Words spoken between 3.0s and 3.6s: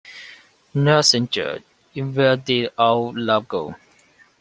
Love